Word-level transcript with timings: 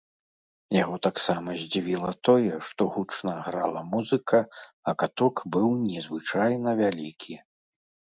Яго 0.83 0.95
таксама 1.07 1.49
здзівіла 1.63 2.09
тое, 2.29 2.53
што 2.69 2.87
гучна 2.95 3.33
грала 3.47 3.83
музыка, 3.91 4.39
а 4.93 4.95
каток 5.03 5.35
быў 5.57 5.69
незвычайна 5.91 6.69
вялікі. 6.81 7.37